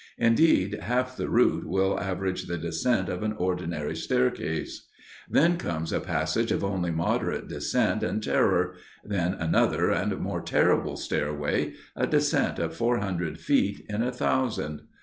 Indeed 0.17 0.79
half 0.81 1.15
the 1.15 1.29
route 1.29 1.67
will 1.67 1.99
average 1.99 2.47
the 2.47 2.57
descent 2.57 3.07
of 3.07 3.21
an 3.21 3.33
ordinary 3.33 3.95
staircase. 3.95 4.87
Then 5.29 5.57
comes 5.57 5.93
a 5.93 5.99
passage 5.99 6.51
of 6.51 6.63
only 6.63 6.89
moderate 6.89 7.47
descent 7.47 8.01
and 8.01 8.23
terror, 8.23 8.73
then 9.03 9.35
another 9.35 9.91
and 9.91 10.17
more 10.17 10.41
terrible 10.41 10.97
stairway—a 10.97 12.07
descent 12.07 12.57
of 12.57 12.75
four 12.75 12.97
hundred 12.97 13.39
feet 13.39 13.85
in 13.89 14.01
a 14.01 14.11
thousand. 14.11 14.81